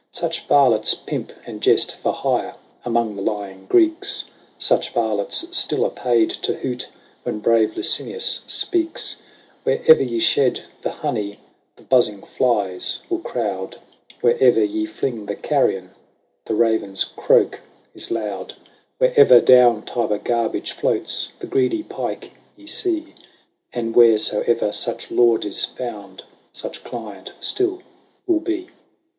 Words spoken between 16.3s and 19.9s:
the raven's croak is loud; VIRGINIA. 159 Where'er down